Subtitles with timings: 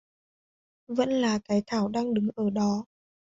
[0.87, 2.85] Vẫn là cái thảo đang đứng ở đó